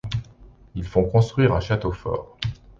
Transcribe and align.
Ils 0.73 0.87
font 0.87 1.03
construire 1.07 1.53
un 1.53 1.59
château 1.59 1.91
fort. 1.91 2.35